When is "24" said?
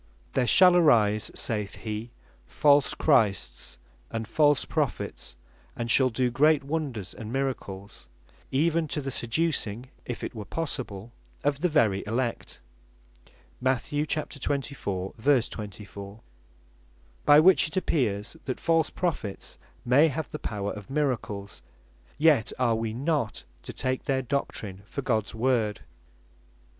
13.95-15.13, 15.19-16.19